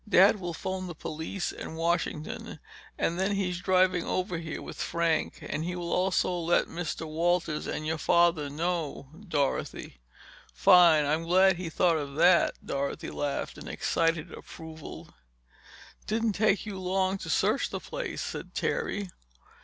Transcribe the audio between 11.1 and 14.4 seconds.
glad he thought of that!" Dorothy laughed in excited